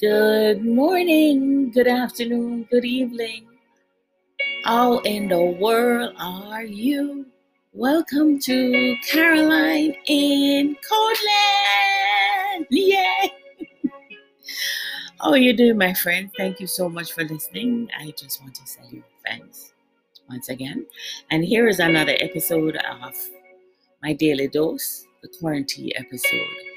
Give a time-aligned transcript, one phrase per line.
[0.00, 3.48] Good morning, good afternoon, good evening.
[4.62, 7.26] How in the world are you?
[7.72, 12.66] Welcome to Caroline in Codeland.
[12.70, 13.32] Yay!
[15.20, 16.30] How are you doing, my friend?
[16.36, 17.90] Thank you so much for listening.
[17.98, 19.72] I just want to say thanks
[20.30, 20.86] once again.
[21.32, 23.16] And here is another episode of
[24.00, 26.67] my daily dose, the quarantine episode.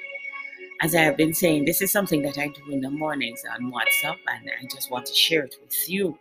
[0.83, 3.71] As I have been saying, this is something that I do in the mornings on
[3.71, 6.17] WhatsApp, and I just want to share it with you.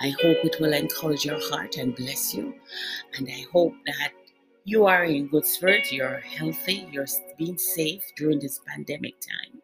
[0.00, 2.54] I hope it will encourage your heart and bless you.
[3.18, 4.12] And I hope that
[4.64, 9.60] you are in good spirits, you're healthy, you're being safe during this pandemic time.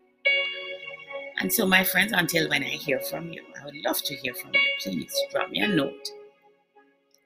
[1.38, 4.34] And so, my friends, until when I hear from you, I would love to hear
[4.34, 4.60] from you.
[4.82, 6.10] Please drop me a note.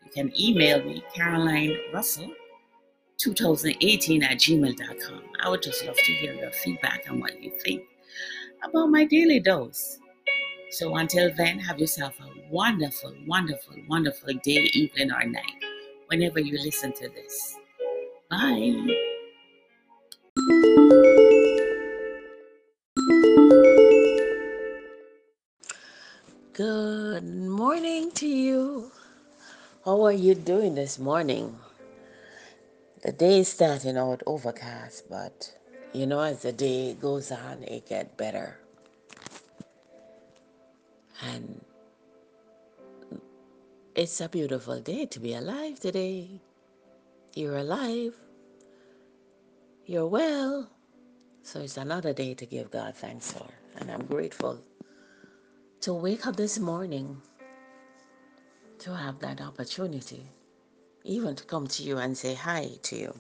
[0.05, 2.31] You can email me, Caroline Russell
[3.25, 5.23] 2018 at gmail.com.
[5.41, 7.85] I would just love to hear your feedback and what you think
[8.63, 9.99] about my daily dose.
[10.71, 15.65] So until then, have yourself a wonderful, wonderful, wonderful day, evening, or night,
[16.09, 17.57] whenever you listen to this.
[18.31, 18.75] Bye.
[26.53, 28.93] Good morning to you.
[29.85, 31.57] How are you doing this morning?
[33.05, 35.53] The day is starting out overcast, but
[35.93, 38.59] you know, as the day goes on, it gets better.
[41.23, 41.63] And
[43.95, 46.41] it's a beautiful day to be alive today.
[47.35, 48.15] You're alive.
[49.87, 50.71] You're well.
[51.43, 53.47] So it's another day to give God thanks for.
[53.77, 54.63] And I'm grateful
[55.83, 57.21] to wake up this morning
[58.79, 60.27] to have that opportunity,
[61.05, 63.15] even to come to you and say hi to you.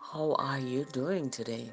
[0.00, 1.70] How are you doing today?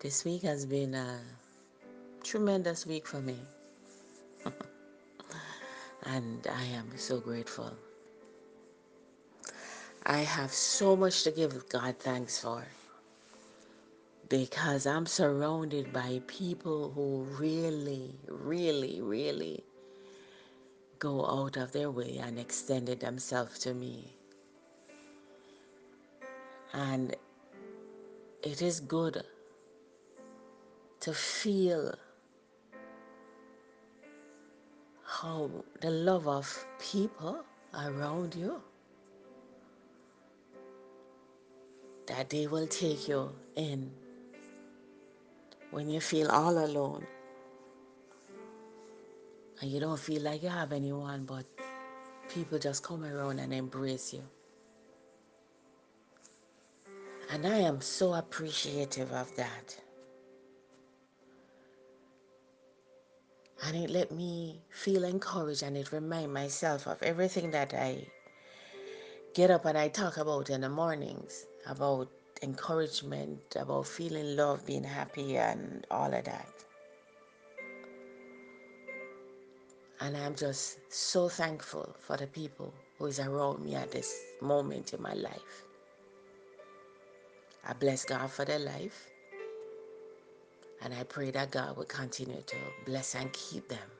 [0.00, 1.20] This week has been a
[2.24, 3.36] tremendous week for me.
[6.04, 7.72] and I am so grateful.
[10.06, 12.64] I have so much to give God thanks for
[14.30, 19.64] because I'm surrounded by people who really, really, really
[21.00, 24.14] go out of their way and extended themselves to me.
[26.72, 27.16] And
[28.44, 29.20] it is good
[31.00, 31.92] to feel
[35.04, 38.62] how the love of people around you
[42.06, 43.90] that they will take you in
[45.70, 47.06] when you feel all alone
[49.60, 51.44] and you don't feel like you have anyone but
[52.28, 54.22] people just come around and embrace you.
[57.32, 59.76] And i am so appreciative of that.
[63.64, 68.06] And it let me feel encouraged and it remind myself of everything that i
[69.34, 72.08] get up and i talk about in the mornings about
[72.42, 76.60] encouragement about feeling love being happy and all of that
[80.02, 84.94] And I'm just so thankful for the people who is around me at this moment
[84.94, 85.64] in my life.
[87.66, 89.10] I bless God for their life.
[90.82, 93.90] And I pray that God will continue to bless and keep them.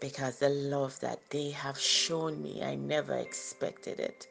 [0.00, 4.26] Because the love that they have shown me, I never expected it.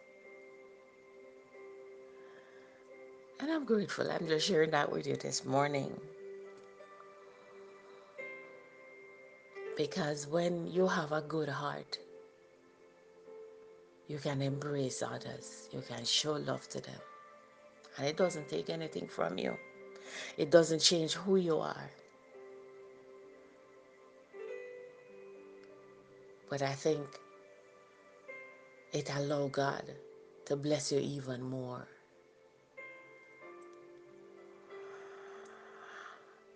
[3.41, 4.09] And I'm grateful.
[4.11, 5.99] I'm just sharing that with you this morning.
[9.75, 11.97] Because when you have a good heart,
[14.07, 16.99] you can embrace others, you can show love to them.
[17.97, 19.57] And it doesn't take anything from you,
[20.37, 21.89] it doesn't change who you are.
[26.47, 27.07] But I think
[28.91, 29.83] it allows God
[30.45, 31.87] to bless you even more.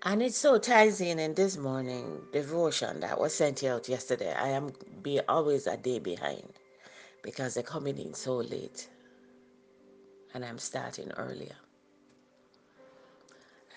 [0.07, 4.31] And it so ties in in this morning devotion that was sent out yesterday.
[4.35, 4.71] I am
[5.01, 6.47] be always a day behind
[7.23, 8.87] because they're coming in so late
[10.35, 11.55] and I'm starting earlier.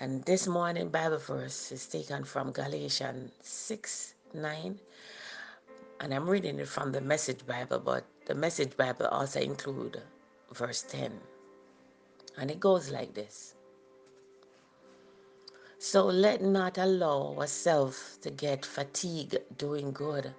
[0.01, 4.79] And this morning Bible verse is taken from Galatians 6 9.
[6.01, 10.03] And I'm reading it from the Message Bible, but the Message Bible also include
[10.53, 11.11] verse 10.
[12.37, 13.55] And it goes like this.
[15.79, 20.35] So let not allow ourselves to get fatigued doing good.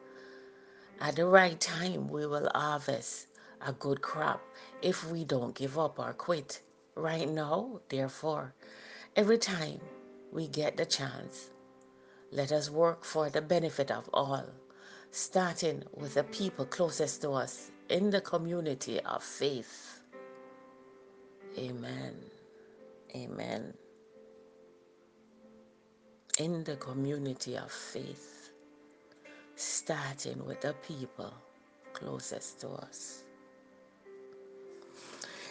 [1.01, 3.27] At the right time, we will harvest
[3.61, 4.41] a good crop
[4.81, 6.61] if we don't give up or quit.
[6.95, 8.53] Right now, therefore,
[9.15, 9.79] every time
[10.33, 11.51] we get the chance,
[12.31, 14.45] let us work for the benefit of all,
[15.11, 20.01] starting with the people closest to us in the community of faith.
[21.57, 22.15] Amen.
[23.15, 23.73] Amen.
[26.39, 28.51] In the community of faith,
[29.55, 31.33] starting with the people
[31.91, 33.25] closest to us.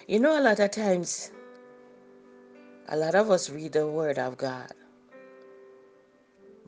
[0.07, 1.31] You know, a lot of times,
[2.89, 4.73] a lot of us read the Word of God,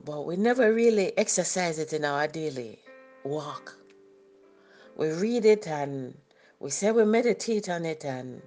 [0.05, 2.79] but we never really exercise it in our daily
[3.25, 3.75] walk.
[4.99, 6.15] We read it and
[6.59, 8.43] we say we meditate on it and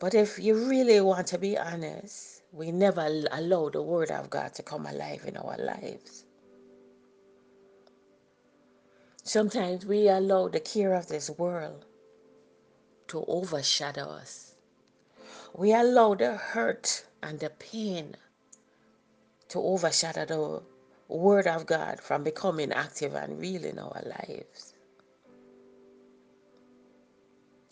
[0.00, 4.54] but if you really want to be honest, we never allow the word of God
[4.54, 6.24] to come alive in our lives.
[9.22, 11.84] Sometimes we allow the care of this world
[13.08, 14.54] to overshadow us.
[15.54, 18.16] We allow the hurt and the pain
[19.48, 20.62] to overshadow the
[21.14, 24.74] word of God from becoming active and real in our lives.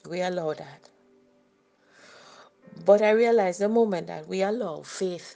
[0.09, 0.91] We allow that.
[2.87, 5.35] But I realize the moment that we allow faith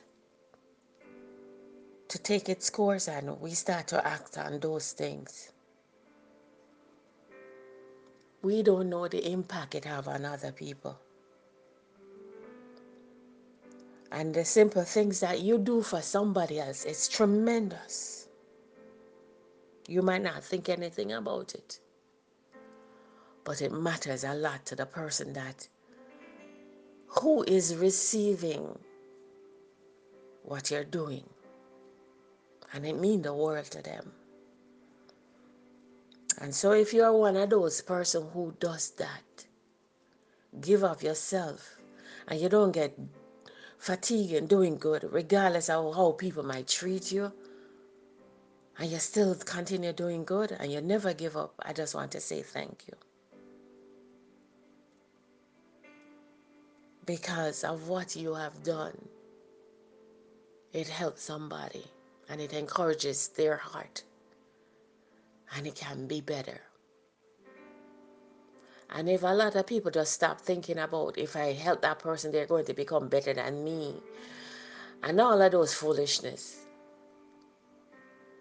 [2.07, 5.51] to take its course and we start to act on those things,
[8.43, 10.97] we don't know the impact it have on other people.
[14.13, 18.29] And the simple things that you do for somebody else is tremendous.
[19.89, 21.81] You might not think anything about it,
[23.43, 25.67] but it matters a lot to the person that
[27.11, 28.79] who is receiving
[30.45, 31.25] what you're doing.
[32.73, 34.13] And it means the world to them.
[36.39, 39.45] And so if you're one of those person who does that,
[40.61, 41.77] give of yourself
[42.29, 42.97] and you don't get
[43.79, 47.33] fatigued in doing good, regardless of how people might treat you,
[48.79, 52.21] and you still continue doing good and you never give up, I just want to
[52.21, 53.10] say thank you.
[57.07, 59.09] Because of what you have done,
[60.73, 61.85] it helps somebody
[62.29, 64.05] and it encourages their heart
[65.57, 66.61] and it can be better.
[68.91, 72.33] And if a lot of people just stop thinking about if I help that person,
[72.33, 74.03] they're going to become better than me,
[75.03, 76.67] and all of those foolishness,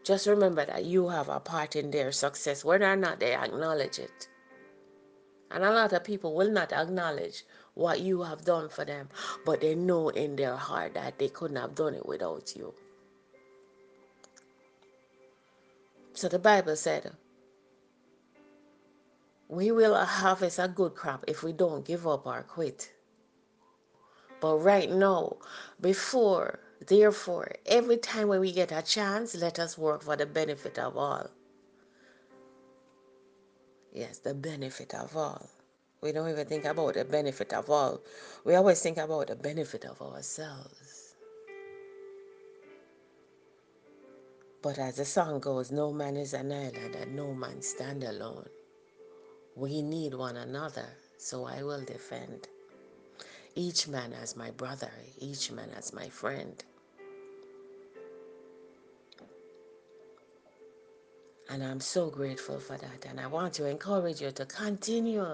[0.04, 4.00] just remember that you have a part in their success, whether or not they acknowledge
[4.00, 4.28] it.
[5.52, 7.46] And a lot of people will not acknowledge
[7.80, 9.08] what you have done for them,
[9.46, 12.74] but they know in their heart that they couldn't have done it without you.
[16.14, 17.12] So the Bible said,
[19.48, 22.92] we will harvest a good crop if we don't give up or quit.
[24.42, 25.38] But right now,
[25.80, 30.78] before, therefore, every time when we get a chance, let us work for the benefit
[30.78, 31.30] of all.
[33.94, 35.50] Yes, the benefit of all.
[36.02, 38.00] We don't even think about the benefit of all.
[38.46, 41.16] We always think about the benefit of ourselves.
[44.62, 48.48] But as the song goes, no man is an island and no man stand alone.
[49.56, 50.88] We need one another,
[51.18, 52.48] so I will defend.
[53.56, 56.64] Each man as my brother, each man as my friend.
[61.50, 63.06] And I'm so grateful for that.
[63.10, 65.26] And I want to encourage you to continue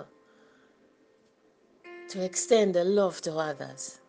[2.10, 4.00] to extend the love to others.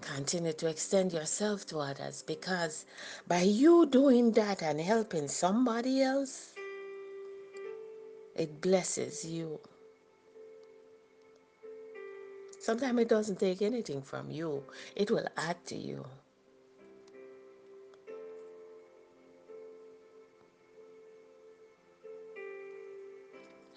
[0.00, 2.86] Continue to extend yourself to others because
[3.28, 6.54] by you doing that and helping somebody else,
[8.34, 9.60] it blesses you.
[12.60, 14.62] Sometimes it doesn't take anything from you,
[14.96, 16.04] it will add to you.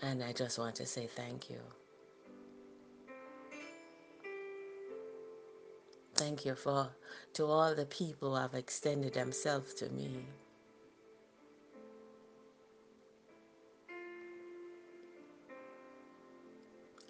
[0.02, 1.60] And I just want to say thank you.
[6.24, 6.88] Thank you for
[7.34, 10.26] to all the people who have extended themselves to me.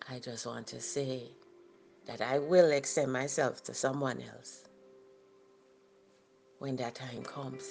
[0.10, 1.30] I just want to say
[2.08, 4.64] that I will extend myself to someone else
[6.58, 7.66] when that time comes.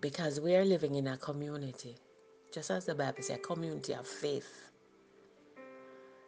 [0.00, 1.96] Because we are living in a community,
[2.52, 4.70] just as the Bible says, a community of faith.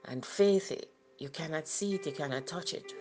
[0.06, 0.72] And faith,
[1.20, 2.92] you cannot see it, you cannot touch it.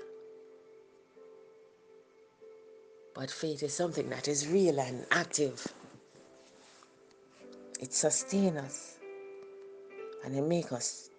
[3.14, 5.66] But faith is something that is real and active.
[7.80, 8.92] It sustains us.
[10.24, 11.10] and it makes us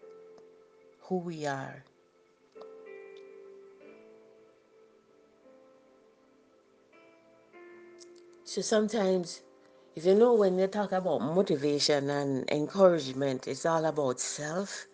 [1.03, 1.85] who we are.
[8.45, 9.43] So sometimes,
[9.97, 14.87] if you know when you talk about motivation and encouragement, it's all about self.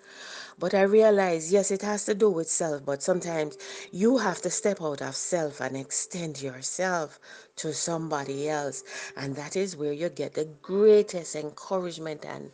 [0.59, 3.57] But I realize, yes, it has to do with self, but sometimes
[3.93, 7.21] you have to step out of self and extend yourself
[7.57, 8.83] to somebody else.
[9.17, 12.51] And that is where you get the greatest encouragement and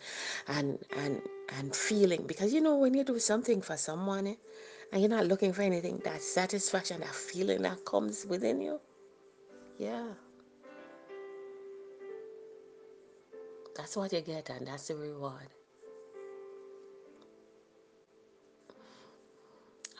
[0.49, 1.23] and and
[1.58, 2.26] and feeling.
[2.26, 4.34] Because you know, when you do something for someone eh,
[4.92, 8.80] and you're not looking for anything, that satisfaction, that feeling that comes within you.
[9.78, 10.08] Yeah.
[13.75, 15.49] That's what you get, and that's the reward.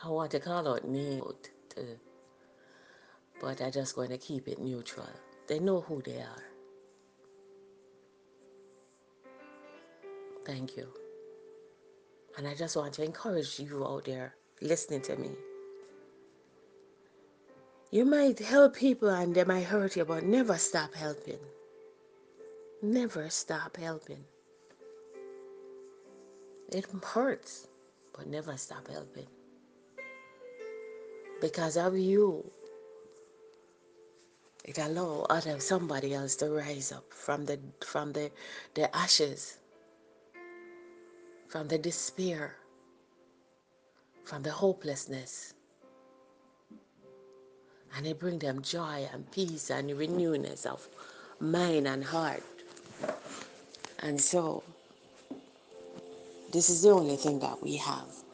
[0.05, 1.23] I want to call out names,
[3.41, 5.09] but I'm just going to keep it neutral.
[5.47, 6.43] They know who they are.
[10.45, 10.87] Thank you.
[12.37, 15.31] And I just want to encourage you out there listening to me.
[17.89, 21.39] You might help people and they might hurt you, but never stop helping.
[22.83, 24.23] Never stop helping.
[26.71, 27.69] It hurts,
[28.15, 29.25] but never stop helping.
[31.41, 32.49] Because of you,
[34.63, 38.31] it allow other somebody else to rise up from the from the,
[38.73, 39.57] the ashes,
[41.47, 42.55] from the despair,
[44.23, 45.53] from the hopelessness.
[47.95, 50.87] And it bring them joy and peace and renewedness of
[51.39, 52.43] mind and heart.
[53.99, 54.63] And so
[56.51, 58.24] this is the only thing that we have.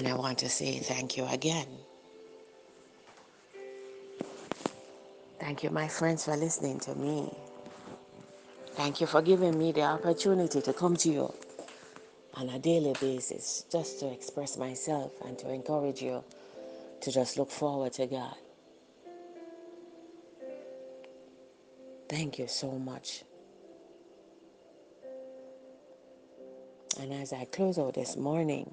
[0.00, 1.66] And I want to say thank you again.
[5.38, 7.30] Thank you, my friends, for listening to me.
[8.76, 11.34] Thank you for giving me the opportunity to come to you
[12.32, 16.24] on a daily basis just to express myself and to encourage you
[17.02, 18.36] to just look forward to God.
[22.08, 23.24] Thank you so much.
[26.98, 28.72] And as I close out this morning,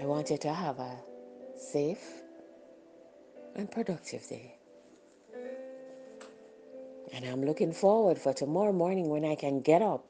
[0.00, 0.96] I want you to have a
[1.56, 2.22] safe
[3.54, 4.56] and productive day.
[7.12, 10.04] And I'm looking forward for tomorrow morning when I can get up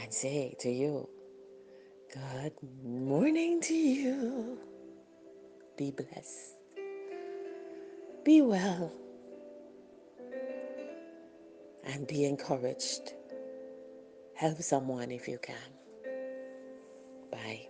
[0.00, 1.08] and say to you,
[2.12, 4.58] Good morning to you.
[5.76, 6.56] Be blessed.
[8.24, 8.92] Be well.
[11.84, 13.14] And be encouraged.
[14.34, 15.79] Help someone if you can.
[17.30, 17.69] Bye.